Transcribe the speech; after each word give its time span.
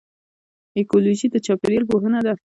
ایکیولوژي 0.77 1.27
د 1.31 1.35
چاپیریال 1.45 1.83
پوهنه 1.89 2.19
ده 2.25 2.33